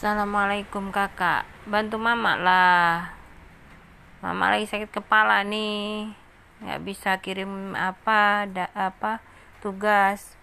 Assalamualaikum 0.00 0.96
kakak. 0.96 1.44
Bantu 1.68 2.00
mama 2.00 2.32
lah. 2.32 3.12
Mama 4.24 4.48
lagi 4.48 4.64
sakit 4.64 4.88
kepala 4.88 5.44
nih. 5.44 6.08
Nggak 6.64 6.80
bisa 6.88 7.20
kirim 7.20 7.76
apa 7.76 8.48
da, 8.48 8.72
apa 8.72 9.20
tugas. 9.60 10.39